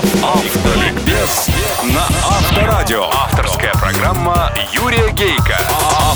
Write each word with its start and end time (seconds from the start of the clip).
Автоликбез 0.00 1.48
на 1.82 2.06
Авторадио. 2.26 3.04
Авторская 3.12 3.72
программа 3.74 4.50
Юрия 4.72 5.10
Гейка. 5.12 5.58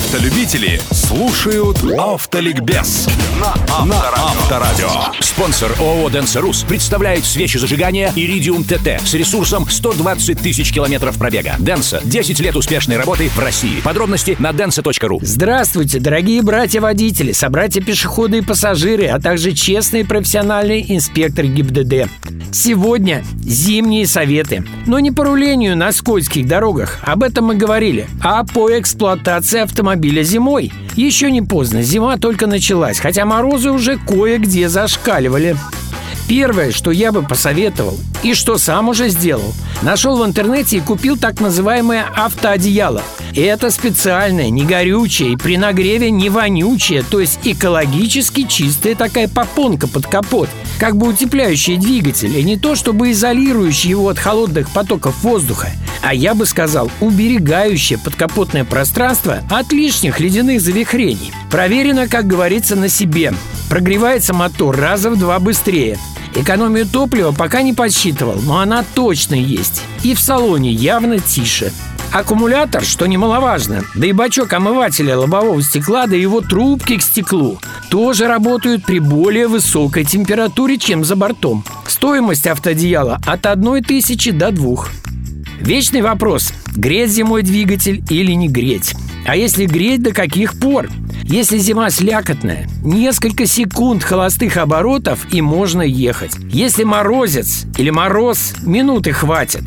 Автолюбители 0.05 0.79
слушают 0.91 1.79
Автоликбез 1.99 3.09
на 3.41 3.55
Авторадио. 3.73 4.91
Спонсор 5.21 5.73
ООО 5.81 6.11
«Денсерус» 6.11 6.63
представляет 6.63 7.25
свечи 7.25 7.57
зажигания 7.57 8.13
«Иридиум 8.15 8.65
ТТ» 8.65 9.01
с 9.03 9.15
ресурсом 9.15 9.67
120 9.67 10.39
тысяч 10.39 10.73
километров 10.73 11.17
пробега. 11.17 11.55
Денса. 11.59 12.03
10 12.05 12.39
лет 12.41 12.55
успешной 12.55 12.99
работы 12.99 13.31
в 13.31 13.39
России. 13.39 13.81
Подробности 13.81 14.37
на 14.39 14.51
densa.ru. 14.51 15.21
Здравствуйте, 15.23 15.99
дорогие 16.01 16.43
братья-водители, 16.43 17.33
собратья-пешеходы 17.33 18.39
и 18.39 18.43
пассажиры, 18.43 19.07
а 19.07 19.19
также 19.19 19.53
честные 19.53 20.05
профессиональные 20.05 20.95
инспекторы 20.95 21.49
ГИБДД. 21.49 22.11
Сегодня 22.53 23.25
зимние 23.43 24.07
советы. 24.07 24.65
Но 24.87 25.01
не 25.01 25.11
по 25.11 25.25
рулению 25.25 25.77
на 25.77 25.91
скользких 25.93 26.47
дорогах, 26.47 26.99
об 27.03 27.23
этом 27.23 27.47
мы 27.47 27.57
говорили, 27.57 28.07
а 28.23 28.45
по 28.45 28.79
эксплуатации 28.79 29.61
автомобиля 29.61 29.94
зимой. 30.23 30.73
Еще 30.97 31.31
не 31.31 31.43
поздно, 31.43 31.83
зима 31.83 32.17
только 32.17 32.47
началась, 32.47 32.99
хотя 32.99 33.25
морозы 33.25 33.71
уже 33.71 33.97
кое-где 33.97 34.69
зашкаливали. 34.69 35.57
Первое, 36.29 36.73
что 36.73 36.91
я 36.91 37.13
бы 37.13 37.23
посоветовал, 37.23 37.99
и 38.23 38.33
что 38.33 38.57
сам 38.57 38.89
уже 38.89 39.11
сделал, 39.11 39.53
нашел 39.83 40.17
в 40.17 40.25
интернете 40.25 40.79
и 40.79 40.81
купил 40.81 41.19
так 41.19 41.41
называемое 41.41 42.07
автоодеяло. 42.17 43.03
Это 43.37 43.71
специальное, 43.71 44.49
не 44.49 44.65
горючее 44.65 45.33
и 45.33 45.37
при 45.37 45.59
нагреве 45.59 46.11
не 46.11 46.31
вонючее, 46.31 47.03
то 47.03 47.21
есть 47.21 47.41
экологически 47.45 48.45
чистая 48.45 48.95
такая 48.95 49.29
попонка 49.29 49.87
под 49.87 50.07
капот, 50.07 50.49
как 50.79 50.97
бы 50.97 51.09
утепляющая 51.09 51.77
двигатель, 51.77 52.39
и 52.39 52.43
не 52.43 52.57
то 52.57 52.75
чтобы 52.75 53.11
изолирующая 53.11 53.91
его 53.91 54.09
от 54.09 54.19
холодных 54.19 54.71
потоков 54.71 55.23
воздуха, 55.23 55.71
а 56.05 56.13
я 56.13 56.35
бы 56.35 56.45
сказал, 56.45 56.91
уберегающее 57.01 57.99
подкапотное 57.99 58.65
пространство 58.65 59.43
от 59.51 59.73
лишних 59.73 60.21
ледяных 60.21 60.61
завихрений. 60.61 61.33
Проверено, 61.51 62.09
как 62.09 62.27
говорится, 62.27 62.77
на 62.77 62.91
себе. 62.91 63.33
Прогревается 63.71 64.35
мотор 64.35 64.77
раза 64.77 65.11
в 65.11 65.19
два 65.19 65.39
быстрее. 65.39 65.99
Экономию 66.35 66.87
топлива 66.87 67.33
пока 67.33 67.63
не 67.63 67.73
подсчитывал, 67.73 68.39
но 68.43 68.59
она 68.59 68.85
точно 68.95 69.35
есть. 69.35 69.83
И 70.03 70.15
в 70.15 70.21
салоне 70.21 70.73
явно 70.73 71.21
тише. 71.21 71.73
Аккумулятор, 72.13 72.85
что 72.85 73.07
немаловажно, 73.07 73.83
да 73.95 74.07
и 74.07 74.13
бачок 74.13 74.53
омывателя 74.53 75.17
лобового 75.17 75.63
стекла, 75.63 76.07
да 76.07 76.15
его 76.15 76.43
трубки 76.43 76.99
к 76.99 77.03
стеклу 77.03 77.59
тоже 77.89 78.29
работают 78.29 78.85
при 78.85 78.99
более 78.99 79.49
высокой 79.49 80.05
температуре, 80.05 80.77
чем 80.77 81.03
за 81.03 81.17
бортом. 81.17 81.65
Стоимость 81.87 82.47
автоодеяла 82.47 83.21
от 83.27 83.47
1 83.47 83.83
тысячи 83.83 84.31
до 84.31 84.53
2. 84.53 84.85
Вечный 85.61 86.03
вопрос– 86.03 86.53
греть 86.77 87.11
зимой 87.11 87.43
двигатель 87.43 88.03
или 88.11 88.33
не 88.33 88.49
греть? 88.49 88.95
А 89.27 89.37
если 89.37 89.65
греть, 89.65 90.03
до 90.03 90.13
каких 90.13 90.59
пор? 90.59 90.89
Если 91.23 91.57
зима 91.57 91.89
слякотная, 91.89 92.69
несколько 92.83 93.47
секунд 93.47 94.05
холостых 94.05 94.59
оборотов 94.59 95.27
и 95.33 95.41
можно 95.41 95.81
ехать. 95.81 96.33
Если 96.51 96.85
морозец 96.85 97.65
или 97.79 97.89
мороз, 97.89 98.55
минуты 98.63 99.13
хватит. 99.13 99.63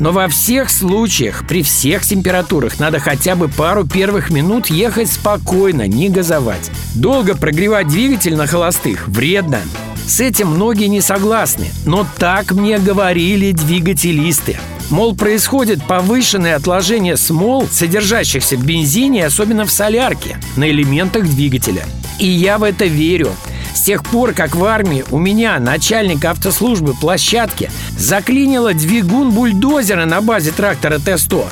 Но 0.00 0.12
во 0.12 0.28
всех 0.28 0.70
случаях, 0.70 1.46
при 1.46 1.62
всех 1.62 2.02
температурах, 2.02 2.80
надо 2.80 2.98
хотя 2.98 3.36
бы 3.36 3.48
пару 3.48 3.86
первых 3.86 4.30
минут 4.30 4.68
ехать 4.68 5.12
спокойно, 5.12 5.86
не 5.86 6.08
газовать. 6.08 6.70
Долго 6.94 7.36
прогревать 7.36 7.88
двигатель 7.88 8.36
на 8.36 8.46
холостых 8.46 9.06
вредно. 9.08 9.60
С 10.06 10.20
этим 10.20 10.48
многие 10.48 10.86
не 10.86 11.02
согласны, 11.02 11.66
но 11.84 12.06
так 12.18 12.52
мне 12.52 12.78
говорили 12.78 13.52
двигателисты. 13.52 14.56
Мол, 14.90 15.16
происходит 15.16 15.84
повышенное 15.84 16.54
отложение 16.54 17.16
смол, 17.16 17.66
содержащихся 17.70 18.56
в 18.56 18.64
бензине, 18.64 19.26
особенно 19.26 19.66
в 19.66 19.72
солярке, 19.72 20.38
на 20.56 20.70
элементах 20.70 21.24
двигателя. 21.24 21.84
И 22.20 22.26
я 22.26 22.58
в 22.58 22.62
это 22.62 22.86
верю. 22.86 23.32
С 23.74 23.82
тех 23.82 24.04
пор, 24.04 24.32
как 24.32 24.54
в 24.54 24.64
армии 24.64 25.04
у 25.10 25.18
меня, 25.18 25.58
начальник 25.58 26.24
автослужбы 26.24 26.94
площадки, 26.94 27.70
заклинило 27.98 28.72
двигун 28.72 29.32
бульдозера 29.32 30.06
на 30.06 30.20
базе 30.20 30.52
трактора 30.52 30.98
Т-100, 30.98 31.46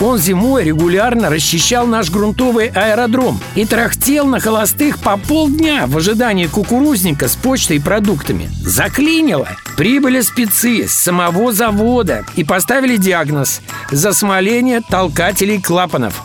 он 0.00 0.18
зимой 0.18 0.64
регулярно 0.64 1.30
расчищал 1.30 1.86
наш 1.86 2.10
грунтовый 2.10 2.68
аэродром 2.68 3.40
и 3.54 3.64
трахтел 3.64 4.26
на 4.26 4.40
холостых 4.40 4.98
по 4.98 5.16
полдня 5.16 5.86
в 5.86 5.96
ожидании 5.96 6.46
кукурузника 6.46 7.28
с 7.28 7.36
почтой 7.36 7.76
и 7.76 7.80
продуктами. 7.80 8.48
Заклинило. 8.60 9.48
Прибыли 9.76 10.20
спецы 10.20 10.86
с 10.86 10.92
самого 10.92 11.52
завода 11.52 12.24
и 12.36 12.44
поставили 12.44 12.96
диагноз– 12.96 13.60
засмоление 13.90 14.80
толкателей 14.80 15.60
клапанов. 15.60 16.22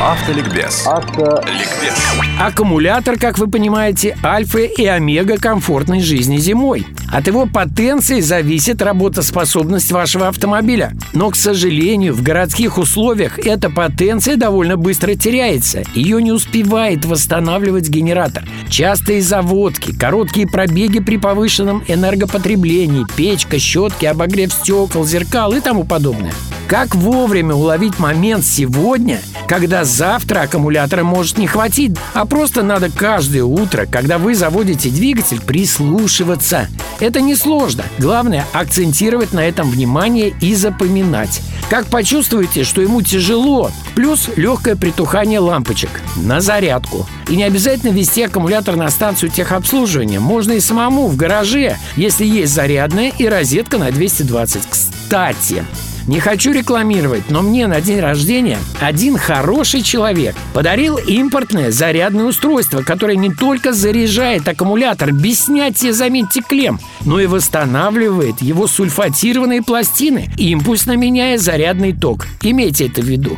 Автоликбез. 0.00 0.86
Ликбез. 0.86 1.94
Аккумулятор, 2.40 3.18
как 3.18 3.38
вы 3.38 3.48
понимаете, 3.48 4.16
альфа 4.24 4.60
и 4.60 4.86
омега 4.86 5.36
комфортной 5.36 6.00
жизни 6.00 6.38
зимой. 6.38 6.86
От 7.12 7.26
его 7.26 7.46
потенции 7.46 8.20
зависит 8.20 8.82
работоспособность 8.82 9.90
вашего 9.90 10.28
автомобиля. 10.28 10.92
Но, 11.12 11.30
к 11.30 11.36
сожалению, 11.36 12.14
в 12.14 12.22
городских 12.22 12.78
условиях 12.78 13.38
эта 13.38 13.68
потенция 13.68 14.36
довольно 14.36 14.76
быстро 14.76 15.14
теряется. 15.14 15.82
Ее 15.94 16.22
не 16.22 16.30
успевает 16.30 17.04
восстанавливать 17.04 17.88
генератор. 17.88 18.44
Частые 18.68 19.22
заводки, 19.22 19.92
короткие 19.92 20.46
пробеги 20.46 21.00
при 21.00 21.16
повышенном 21.16 21.82
энергопотреблении, 21.88 23.06
печка, 23.16 23.58
щетки, 23.58 24.06
обогрев 24.06 24.52
стекол, 24.52 25.04
зеркал 25.04 25.52
и 25.52 25.60
тому 25.60 25.84
подобное. 25.84 26.32
Как 26.70 26.94
вовремя 26.94 27.56
уловить 27.56 27.98
момент 27.98 28.44
сегодня, 28.44 29.20
когда 29.48 29.84
завтра 29.84 30.42
аккумулятора 30.42 31.02
может 31.02 31.36
не 31.36 31.48
хватить, 31.48 31.96
а 32.14 32.26
просто 32.26 32.62
надо 32.62 32.88
каждое 32.88 33.42
утро, 33.42 33.86
когда 33.90 34.18
вы 34.18 34.36
заводите 34.36 34.88
двигатель, 34.88 35.40
прислушиваться. 35.40 36.68
Это 37.00 37.20
несложно. 37.20 37.82
Главное– 37.98 38.46
акцентировать 38.52 39.32
на 39.32 39.40
этом 39.40 39.68
внимание 39.68 40.32
и 40.40 40.54
запоминать. 40.54 41.42
Как 41.68 41.86
почувствуете, 41.86 42.62
что 42.62 42.80
ему 42.80 43.02
тяжело, 43.02 43.72
плюс 43.96 44.30
легкое 44.36 44.76
притухание 44.76 45.40
лампочек 45.40 45.90
на 46.14 46.40
зарядку. 46.40 47.04
И 47.28 47.34
не 47.34 47.42
обязательно 47.42 47.90
вести 47.90 48.22
аккумулятор 48.22 48.76
на 48.76 48.88
станцию 48.90 49.30
техобслуживания. 49.30 50.20
Можно 50.20 50.52
и 50.52 50.60
самому 50.60 51.08
в 51.08 51.16
гараже, 51.16 51.78
если 51.96 52.24
есть 52.24 52.54
зарядная 52.54 53.10
и 53.18 53.26
розетка 53.26 53.76
на 53.76 53.90
220. 53.90 54.62
Кстати, 54.70 55.64
не 56.06 56.20
хочу 56.20 56.52
рекламировать, 56.52 57.30
но 57.30 57.42
мне 57.42 57.66
на 57.66 57.80
день 57.80 58.00
рождения 58.00 58.58
один 58.80 59.16
хороший 59.16 59.82
человек 59.82 60.34
подарил 60.52 60.96
импортное 60.96 61.70
зарядное 61.70 62.24
устройство, 62.24 62.82
которое 62.82 63.16
не 63.16 63.32
только 63.32 63.72
заряжает 63.72 64.46
аккумулятор 64.48 65.12
без 65.12 65.44
снятия, 65.44 65.92
заметьте, 65.92 66.42
клем, 66.42 66.80
но 67.04 67.20
и 67.20 67.26
восстанавливает 67.26 68.42
его 68.42 68.66
сульфатированные 68.66 69.62
пластины, 69.62 70.30
импульсно 70.36 70.96
меняя 70.96 71.38
зарядный 71.38 71.92
ток. 71.92 72.26
Имейте 72.42 72.86
это 72.86 73.02
в 73.02 73.04
виду. 73.04 73.36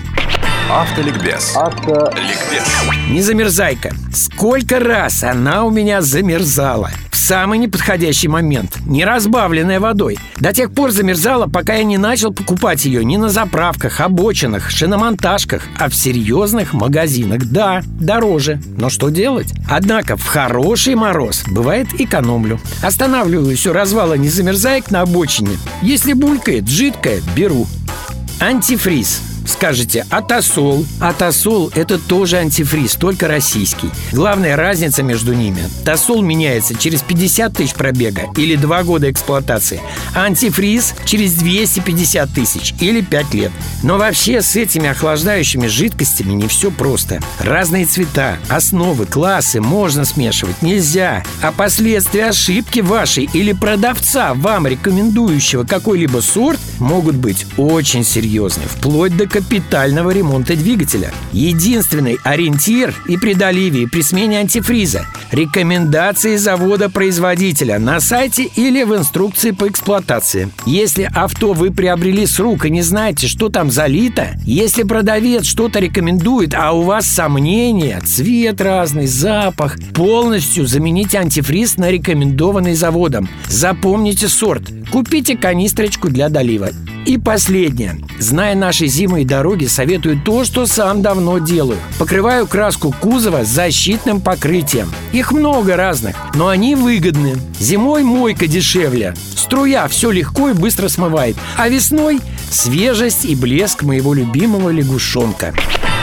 Автоликбез. 0.71 1.55
Ликбез. 2.17 3.11
Не 3.11 3.21
замерзайка. 3.21 3.93
Сколько 4.15 4.81
раз 4.81 5.23
она 5.23 5.65
у 5.65 5.71
меня 5.71 6.01
замерзала. 6.01 6.91
Самый 7.23 7.61
неподходящий 7.61 8.27
момент. 8.27 8.79
Не 8.85 9.05
разбавленная 9.05 9.79
водой. 9.79 10.19
До 10.41 10.53
тех 10.53 10.75
пор 10.75 10.91
замерзала, 10.91 11.47
пока 11.47 11.75
я 11.75 11.85
не 11.85 11.97
начал 11.97 12.33
покупать 12.33 12.85
ее 12.85 13.05
не 13.05 13.17
на 13.17 13.29
заправках, 13.29 14.01
обочинах, 14.01 14.71
шиномонтажках, 14.71 15.63
а 15.79 15.89
в 15.89 15.95
серьезных 15.95 16.73
магазинах. 16.73 17.45
Да, 17.45 17.83
дороже. 17.85 18.61
Но 18.77 18.91
что 18.91 19.09
делать? 19.11 19.55
Однако 19.71 20.17
в 20.17 20.27
хороший 20.27 20.97
мороз 20.97 21.45
бывает 21.47 21.87
экономлю. 22.01 22.59
Останавливаюсь 22.83 23.69
у 23.69 23.73
развала 23.73 24.15
незамерзаек 24.15 24.91
на 24.91 25.03
обочине. 25.03 25.59
Если 25.81 26.15
булькает 26.15 26.69
жидкое, 26.69 27.21
беру. 27.37 27.69
Антифриз. 28.41 29.23
Скажете, 29.47 30.07
атосол. 30.11 30.87
Атосол– 31.01 31.71
это 31.75 31.99
тоже 31.99 32.39
антифриз, 32.39 32.95
только 32.95 33.29
российский. 33.29 33.91
Главная 34.13 34.57
разница 34.57 35.03
между 35.03 35.35
ними– 35.35 35.63
тосол 35.85 36.23
меняется 36.23 36.75
через 36.75 37.03
50 37.03 37.53
тысяч 37.53 37.75
пробега 37.75 38.23
или 38.37 38.57
2 38.57 38.83
года 38.85 39.11
эксплуатации, 39.11 39.81
а 40.15 40.25
антифриз– 40.25 40.95
через 41.05 41.35
250 41.35 42.33
тысяч 42.33 42.75
или 42.81 43.01
5 43.01 43.35
лет. 43.35 43.53
Но 43.83 43.99
вообще 43.99 44.43
с 44.43 44.57
этими 44.57 44.89
охлаждающими 44.89 45.67
жидкостями 45.67 46.33
не 46.33 46.49
все 46.49 46.71
просто. 46.71 47.21
Разные 47.41 47.87
цвета, 47.87 48.39
основы, 48.49 49.07
классы 49.07 49.61
можно 49.61 50.05
смешивать 50.05 50.63
нельзя. 50.63 51.23
А 51.43 51.53
последствия 51.53 52.27
ошибки 52.27 52.81
вашей 52.81 53.29
или 53.33 53.53
продавца, 53.53 54.35
вам 54.35 54.67
рекомендующего 54.67 55.65
какой-либо 55.65 56.21
сорт, 56.21 56.61
могут 56.79 57.17
быть 57.17 57.47
очень 57.57 58.05
серьезны, 58.05 58.65
вплоть 58.67 59.17
до 59.17 59.27
капитального 59.33 60.11
ремонта 60.11 60.55
двигателя. 60.55 61.11
Единственный 61.33 62.19
ориентир 62.23 62.95
и 63.09 63.17
при 63.17 63.33
доливе, 63.33 63.85
и 63.85 63.87
при 63.87 64.03
смене 64.03 64.41
антифриза. 64.41 65.07
Рекомендации 65.31 66.37
завода-производителя 66.37 67.79
на 67.79 67.99
сайте 68.01 68.45
или 68.57 68.83
в 68.83 68.95
инструкции 68.95 69.53
по 69.53 69.69
эксплуатации. 69.69 70.51
Если 70.67 71.11
авто 71.15 71.55
вы 71.55 71.71
приобрели 71.71 72.27
с 72.27 72.39
рук 72.39 72.67
и 72.67 72.71
не 72.71 72.83
знаете, 72.83 73.27
что 73.27 73.49
там 73.49 73.71
залито, 73.71 74.37
если 74.45 74.83
продавец 74.83 75.47
что-то 75.47 75.79
рекомендует, 75.81 76.53
а 76.55 76.73
у 76.73 76.83
вас 76.83 77.07
сомнения, 77.07 78.03
цвет 78.05 78.61
разный, 78.61 79.07
запах, 79.07 79.79
полностью 79.95 80.67
замените 80.67 81.19
антифриз 81.19 81.79
на 81.79 81.91
рекомендованный 81.91 82.75
заводом. 82.75 83.31
Запомните 83.49 84.29
сорт. 84.29 84.65
Купите 84.91 85.39
канистрочку 85.39 86.11
для 86.11 86.29
долива. 86.29 86.69
И 87.05 87.19
последнее. 87.19 87.99
Зная 88.21 88.55
наши 88.55 88.87
зимы 88.87 89.23
и 89.23 89.25
дороги, 89.25 89.67
советую 89.67 90.21
то, 90.21 90.45
что 90.45 90.67
сам 90.67 91.03
давно 91.03 91.39
делаю. 91.39 91.79
Покрываю 91.99 92.47
краску 92.47 92.95
кузова 93.01 93.45
защитным 93.45 94.21
покрытием. 94.21 94.89
Их 95.13 95.33
много 95.33 95.77
разных, 95.77 96.15
но 96.35 96.49
они 96.49 96.77
выгодны. 96.77 97.35
Зимой 97.59 98.05
мойка 98.05 98.47
дешевле. 98.47 99.15
Струя 99.35 99.89
все 99.89 100.13
легко 100.13 100.51
и 100.51 100.55
быстро 100.55 100.89
смывает. 100.89 101.37
А 101.57 101.69
весной 101.69 102.21
свежесть 102.51 103.25
и 103.25 103.35
блеск 103.35 103.83
моего 103.83 104.15
любимого 104.15 104.71
лягушонка. 104.71 105.53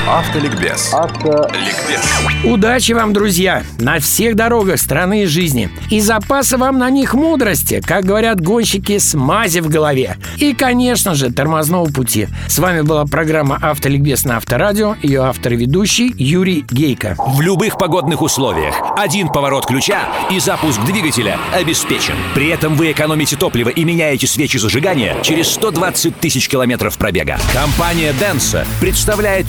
Автоликбез. 0.10 0.92
Автоликбез. 0.92 2.02
Удачи 2.44 2.94
вам, 2.94 3.14
друзья, 3.14 3.62
на 3.78 4.00
всех 4.00 4.36
дорогах 4.36 4.80
страны 4.80 5.22
и 5.22 5.26
жизни. 5.28 5.70
И 5.92 6.00
запаса 6.00 6.58
вам 6.58 6.80
на 6.80 6.90
них 6.90 7.14
мудрости, 7.14 7.80
как 7.86 8.06
говорят 8.06 8.42
гонщики, 8.42 8.98
с 8.98 9.14
мази 9.14 9.60
в 9.60 9.70
голове. 9.70 10.18
И, 10.38 10.54
конечно 10.56 11.14
же, 11.14 11.32
тормозного 11.32 11.92
пути. 11.92 12.28
С 12.48 12.58
вами 12.58 12.82
была 12.82 13.06
программа 13.06 13.60
«Автоликбез» 13.62 14.26
на 14.26 14.38
Авторадио. 14.38 14.96
Ее 15.04 15.22
автор 15.22 15.54
и 15.54 15.58
ведущий 15.58 16.12
Юрий 16.18 16.66
Гейко. 16.68 17.16
В 17.20 17.42
любых 17.42 17.78
погодных 17.78 18.24
условиях 18.24 18.74
один 18.98 19.28
поворот 19.28 19.68
ключа 19.68 20.02
и 20.32 20.40
запуск 20.40 20.82
двигателя 20.86 21.38
обеспечен. 21.54 22.16
При 22.34 22.48
этом 22.48 22.74
вы 22.74 22.94
экономите 22.94 23.36
топливо 23.36 23.70
и 23.70 23.84
меняете 23.84 24.26
свечи 24.26 24.58
зажигания 24.58 25.22
через 25.22 25.50
120 25.50 26.16
тысяч 26.20 26.50
километров 26.50 26.98
пробега. 26.98 27.38
Компания 27.54 28.12
Denso 28.14 28.66
представляет 28.82 29.46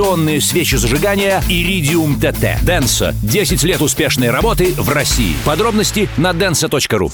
инновационные 0.00 0.40
свечи 0.40 0.76
зажигания 0.76 1.42
Iridium 1.48 2.18
TT. 2.18 2.62
Denso. 2.62 3.14
10 3.22 3.62
лет 3.64 3.82
успешной 3.82 4.30
работы 4.30 4.72
в 4.76 4.88
России. 4.88 5.36
Подробности 5.44 6.08
на 6.16 6.30
denso.ru. 6.30 7.12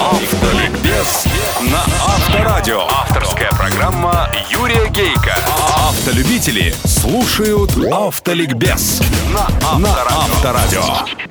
Автоликбез 0.00 1.24
на 1.62 1.80
Авторадио. 2.06 2.82
Авторская 2.88 3.50
программа 3.50 4.30
Юрия 4.50 4.88
Гейка. 4.90 5.34
Автолюбители 5.88 6.72
слушают 6.84 7.72
Автоликбез 7.90 9.02
на 9.32 9.48
Авторадио. 9.62 11.27